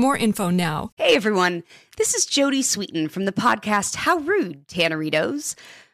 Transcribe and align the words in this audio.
more 0.00 0.16
info 0.16 0.48
now. 0.48 0.92
Hey 0.96 1.14
everyone, 1.14 1.62
this 1.98 2.14
is 2.14 2.24
Jodie 2.26 2.60
Sweetin 2.60 3.10
from 3.10 3.26
the 3.26 3.32
podcast 3.32 3.96
How 3.96 4.16
Rude, 4.16 4.66
Tanneritos. 4.66 5.54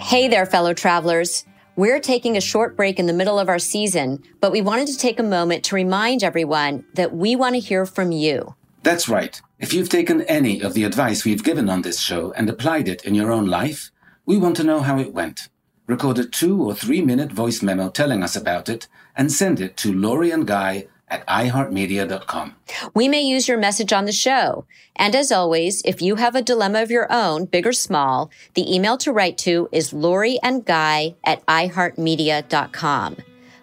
Hey 0.00 0.28
there, 0.28 0.46
fellow 0.46 0.74
travelers. 0.74 1.44
We're 1.74 2.00
taking 2.00 2.36
a 2.36 2.40
short 2.40 2.76
break 2.76 2.98
in 2.98 3.06
the 3.06 3.14
middle 3.14 3.38
of 3.38 3.48
our 3.48 3.58
season, 3.58 4.22
but 4.40 4.52
we 4.52 4.60
wanted 4.60 4.88
to 4.88 4.98
take 4.98 5.18
a 5.18 5.22
moment 5.22 5.64
to 5.64 5.74
remind 5.74 6.22
everyone 6.22 6.84
that 6.94 7.14
we 7.14 7.34
want 7.34 7.54
to 7.54 7.60
hear 7.60 7.86
from 7.86 8.12
you. 8.12 8.54
That's 8.82 9.08
right. 9.08 9.40
If 9.58 9.72
you've 9.72 9.88
taken 9.88 10.20
any 10.22 10.60
of 10.60 10.74
the 10.74 10.84
advice 10.84 11.24
we've 11.24 11.44
given 11.44 11.70
on 11.70 11.80
this 11.80 11.98
show 11.98 12.32
and 12.32 12.50
applied 12.50 12.88
it 12.88 13.04
in 13.04 13.14
your 13.14 13.32
own 13.32 13.46
life, 13.46 13.90
we 14.26 14.36
want 14.36 14.56
to 14.56 14.64
know 14.64 14.80
how 14.80 14.98
it 14.98 15.14
went. 15.14 15.48
Record 15.86 16.18
a 16.18 16.24
two 16.24 16.62
or 16.62 16.74
three 16.74 17.02
minute 17.02 17.32
voice 17.32 17.62
memo 17.62 17.90
telling 17.90 18.22
us 18.22 18.36
about 18.36 18.68
it 18.68 18.86
and 19.16 19.32
send 19.32 19.60
it 19.60 19.76
to 19.78 19.92
Lori 19.92 20.30
and 20.30 20.46
Guy 20.46 20.86
at 21.08 21.26
iHeartMedia.com. 21.26 22.56
We 22.94 23.08
may 23.08 23.20
use 23.20 23.48
your 23.48 23.58
message 23.58 23.92
on 23.92 24.06
the 24.06 24.12
show. 24.12 24.64
And 24.96 25.14
as 25.14 25.32
always, 25.32 25.82
if 25.84 26.00
you 26.00 26.16
have 26.16 26.34
a 26.34 26.42
dilemma 26.42 26.82
of 26.82 26.90
your 26.90 27.12
own, 27.12 27.44
big 27.46 27.66
or 27.66 27.72
small, 27.72 28.30
the 28.54 28.74
email 28.74 28.96
to 28.98 29.12
write 29.12 29.36
to 29.38 29.68
is 29.72 29.92
Lori 29.92 30.38
and 30.42 30.64
Guy 30.64 31.14
at 31.24 31.44
iHeartMedia.com. 31.46 33.16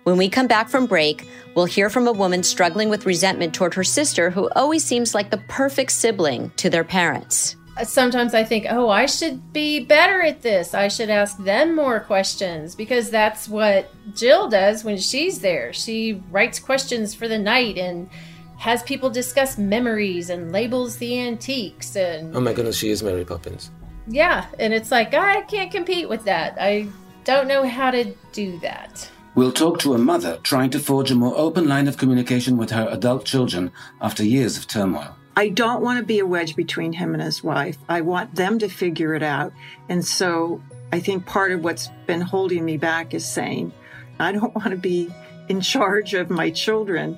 When 0.03 0.17
we 0.17 0.29
come 0.29 0.47
back 0.47 0.69
from 0.69 0.87
break, 0.87 1.27
we'll 1.55 1.65
hear 1.65 1.89
from 1.89 2.07
a 2.07 2.11
woman 2.11 2.43
struggling 2.43 2.89
with 2.89 3.05
resentment 3.05 3.53
toward 3.53 3.73
her 3.73 3.83
sister 3.83 4.29
who 4.29 4.49
always 4.55 4.83
seems 4.83 5.15
like 5.15 5.29
the 5.29 5.43
perfect 5.47 5.91
sibling 5.91 6.51
to 6.57 6.69
their 6.69 6.83
parents 6.83 7.55
sometimes 7.83 8.33
I 8.33 8.43
think, 8.43 8.65
oh, 8.69 8.89
I 8.89 9.05
should 9.05 9.53
be 9.53 9.79
better 9.79 10.21
at 10.21 10.41
this. 10.41 10.73
I 10.73 10.87
should 10.87 11.09
ask 11.09 11.37
them 11.37 11.75
more 11.75 11.99
questions 11.99 12.75
because 12.75 13.09
that's 13.09 13.47
what 13.47 13.91
Jill 14.15 14.49
does 14.49 14.83
when 14.83 14.97
she's 14.97 15.39
there. 15.39 15.73
She 15.73 16.21
writes 16.31 16.59
questions 16.59 17.13
for 17.13 17.27
the 17.27 17.37
night 17.37 17.77
and 17.77 18.09
has 18.57 18.83
people 18.83 19.09
discuss 19.09 19.57
memories 19.57 20.29
and 20.29 20.51
labels 20.51 20.97
the 20.97 21.19
antiques 21.19 21.95
and 21.95 22.35
Oh 22.35 22.41
my 22.41 22.53
goodness, 22.53 22.77
she 22.77 22.89
is 22.89 23.01
Mary 23.01 23.23
Poppins. 23.23 23.71
Yeah, 24.07 24.45
and 24.59 24.73
it's 24.73 24.91
like 24.91 25.13
I 25.13 25.41
can't 25.41 25.71
compete 25.71 26.09
with 26.09 26.25
that. 26.25 26.57
I 26.59 26.87
don't 27.23 27.47
know 27.47 27.67
how 27.67 27.91
to 27.91 28.13
do 28.31 28.59
that. 28.59 29.09
We'll 29.35 29.51
talk 29.51 29.79
to 29.79 29.93
a 29.93 29.97
mother 29.97 30.39
trying 30.43 30.71
to 30.71 30.79
forge 30.79 31.11
a 31.11 31.15
more 31.15 31.37
open 31.37 31.67
line 31.67 31.87
of 31.87 31.97
communication 31.97 32.57
with 32.57 32.71
her 32.71 32.87
adult 32.89 33.25
children 33.25 33.71
after 34.01 34.25
years 34.25 34.57
of 34.57 34.67
turmoil. 34.67 35.15
I 35.39 35.47
don't 35.47 35.81
want 35.81 35.99
to 35.99 36.05
be 36.05 36.19
a 36.19 36.25
wedge 36.25 36.57
between 36.57 36.91
him 36.91 37.13
and 37.13 37.23
his 37.23 37.41
wife. 37.41 37.77
I 37.87 38.01
want 38.01 38.35
them 38.35 38.59
to 38.59 38.67
figure 38.67 39.15
it 39.15 39.23
out. 39.23 39.53
And 39.87 40.05
so 40.05 40.61
I 40.91 40.99
think 40.99 41.25
part 41.25 41.53
of 41.53 41.63
what's 41.63 41.87
been 42.07 42.19
holding 42.19 42.65
me 42.65 42.75
back 42.75 43.13
is 43.13 43.25
saying, 43.25 43.71
I 44.19 44.33
don't 44.33 44.53
want 44.53 44.71
to 44.71 44.75
be 44.75 45.09
in 45.47 45.61
charge 45.61 46.13
of 46.13 46.29
my 46.29 46.49
children 46.49 47.17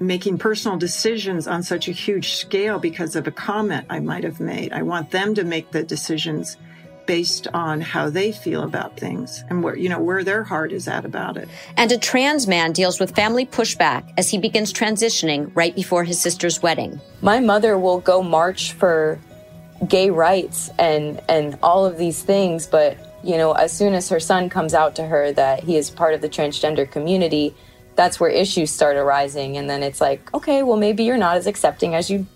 making 0.00 0.38
personal 0.38 0.78
decisions 0.78 1.46
on 1.46 1.62
such 1.62 1.86
a 1.86 1.92
huge 1.92 2.32
scale 2.32 2.78
because 2.78 3.14
of 3.14 3.26
a 3.26 3.30
comment 3.30 3.88
I 3.90 4.00
might 4.00 4.24
have 4.24 4.40
made. 4.40 4.72
I 4.72 4.80
want 4.80 5.10
them 5.10 5.34
to 5.34 5.44
make 5.44 5.70
the 5.70 5.82
decisions 5.82 6.56
based 7.06 7.46
on 7.54 7.80
how 7.80 8.10
they 8.10 8.32
feel 8.32 8.62
about 8.62 8.96
things 8.96 9.44
and 9.48 9.62
where 9.62 9.76
you 9.76 9.88
know 9.88 10.00
where 10.00 10.24
their 10.24 10.42
heart 10.42 10.72
is 10.72 10.88
at 10.88 11.04
about 11.04 11.36
it. 11.36 11.48
And 11.76 11.90
a 11.92 11.98
trans 11.98 12.46
man 12.46 12.72
deals 12.72 13.00
with 13.00 13.14
family 13.14 13.46
pushback 13.46 14.12
as 14.16 14.30
he 14.30 14.38
begins 14.38 14.72
transitioning 14.72 15.50
right 15.54 15.74
before 15.74 16.04
his 16.04 16.20
sister's 16.20 16.62
wedding. 16.62 17.00
My 17.20 17.40
mother 17.40 17.78
will 17.78 18.00
go 18.00 18.22
march 18.22 18.72
for 18.72 19.18
gay 19.88 20.10
rights 20.10 20.70
and 20.78 21.20
and 21.28 21.58
all 21.62 21.84
of 21.84 21.98
these 21.98 22.22
things, 22.22 22.66
but 22.66 22.96
you 23.22 23.36
know, 23.36 23.52
as 23.52 23.72
soon 23.72 23.94
as 23.94 24.08
her 24.10 24.20
son 24.20 24.50
comes 24.50 24.74
out 24.74 24.94
to 24.96 25.06
her 25.06 25.32
that 25.32 25.64
he 25.64 25.76
is 25.76 25.90
part 25.90 26.14
of 26.14 26.20
the 26.20 26.28
transgender 26.28 26.90
community, 26.90 27.54
that's 27.96 28.20
where 28.20 28.30
issues 28.30 28.70
start 28.70 28.96
arising 28.96 29.56
and 29.56 29.68
then 29.68 29.82
it's 29.82 30.00
like, 30.00 30.32
okay, 30.34 30.62
well 30.62 30.76
maybe 30.76 31.04
you're 31.04 31.16
not 31.16 31.36
as 31.36 31.46
accepting 31.46 31.94
as 31.94 32.10
you 32.10 32.26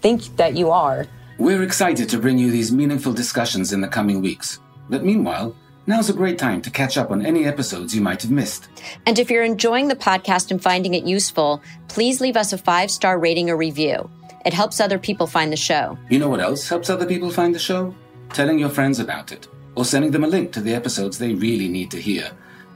think 0.00 0.36
that 0.36 0.56
you 0.56 0.70
are. 0.70 1.06
We're 1.38 1.62
excited 1.62 2.08
to 2.10 2.18
bring 2.18 2.38
you 2.38 2.50
these 2.50 2.72
meaningful 2.72 3.12
discussions 3.12 3.72
in 3.72 3.80
the 3.80 3.88
coming 3.88 4.20
weeks. 4.20 4.60
But 4.90 5.04
meanwhile, 5.04 5.56
now's 5.86 6.10
a 6.10 6.12
great 6.12 6.38
time 6.38 6.60
to 6.62 6.70
catch 6.70 6.98
up 6.98 7.10
on 7.10 7.24
any 7.24 7.46
episodes 7.46 7.94
you 7.94 8.02
might 8.02 8.22
have 8.22 8.30
missed. 8.30 8.68
And 9.06 9.18
if 9.18 9.30
you're 9.30 9.42
enjoying 9.42 9.88
the 9.88 9.96
podcast 9.96 10.50
and 10.50 10.62
finding 10.62 10.94
it 10.94 11.04
useful, 11.04 11.62
please 11.88 12.20
leave 12.20 12.36
us 12.36 12.52
a 12.52 12.58
five 12.58 12.90
star 12.90 13.18
rating 13.18 13.48
or 13.50 13.56
review. 13.56 14.10
It 14.44 14.52
helps 14.52 14.80
other 14.80 14.98
people 14.98 15.26
find 15.26 15.52
the 15.52 15.56
show. 15.56 15.96
You 16.10 16.18
know 16.18 16.28
what 16.28 16.40
else 16.40 16.68
helps 16.68 16.90
other 16.90 17.06
people 17.06 17.30
find 17.30 17.54
the 17.54 17.58
show? 17.58 17.94
Telling 18.32 18.58
your 18.58 18.70
friends 18.70 18.98
about 18.98 19.32
it, 19.32 19.48
or 19.74 19.84
sending 19.84 20.10
them 20.10 20.24
a 20.24 20.28
link 20.28 20.52
to 20.52 20.60
the 20.60 20.74
episodes 20.74 21.18
they 21.18 21.34
really 21.34 21.68
need 21.68 21.90
to 21.92 22.00
hear. 22.00 22.30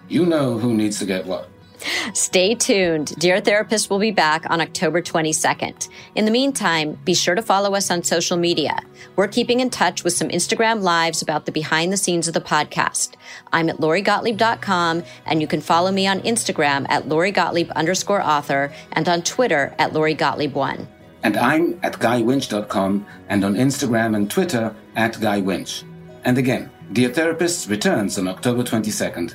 You 0.08 0.26
know 0.26 0.58
who 0.58 0.74
needs 0.74 0.98
to 1.00 1.06
get 1.06 1.26
what. 1.26 1.48
Stay 2.14 2.54
tuned. 2.54 3.14
Dear 3.16 3.40
Therapist 3.40 3.90
will 3.90 3.98
be 3.98 4.10
back 4.10 4.48
on 4.48 4.60
October 4.60 5.02
22nd. 5.02 5.88
In 6.14 6.24
the 6.24 6.30
meantime, 6.30 6.98
be 7.04 7.14
sure 7.14 7.34
to 7.34 7.42
follow 7.42 7.74
us 7.74 7.90
on 7.90 8.02
social 8.02 8.36
media. 8.36 8.78
We're 9.16 9.28
keeping 9.28 9.60
in 9.60 9.70
touch 9.70 10.04
with 10.04 10.12
some 10.12 10.28
Instagram 10.28 10.82
lives 10.82 11.22
about 11.22 11.46
the 11.46 11.52
behind 11.52 11.92
the 11.92 11.96
scenes 11.96 12.28
of 12.28 12.34
the 12.34 12.40
podcast. 12.40 13.14
I'm 13.52 13.68
at 13.68 13.78
lorigottlieb.com 13.78 15.04
and 15.26 15.40
you 15.40 15.46
can 15.46 15.60
follow 15.60 15.92
me 15.92 16.06
on 16.06 16.20
Instagram 16.20 16.86
at 16.88 17.04
lorigottlieb 17.04 17.72
underscore 17.72 18.22
author 18.22 18.72
and 18.92 19.08
on 19.08 19.22
Twitter 19.22 19.74
at 19.78 19.92
lorigottlieb1. 19.92 20.86
And 21.22 21.36
I'm 21.36 21.80
at 21.82 21.94
guywinch.com 21.94 23.06
and 23.28 23.44
on 23.44 23.54
Instagram 23.54 24.16
and 24.16 24.30
Twitter 24.30 24.74
at 24.94 25.14
guywinch. 25.14 25.82
And 26.24 26.38
again, 26.38 26.70
Dear 26.92 27.10
Therapists 27.10 27.68
returns 27.68 28.16
on 28.16 28.28
October 28.28 28.62
22nd 28.62 29.34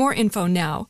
more 0.01 0.15
info 0.15 0.47
now. 0.47 0.77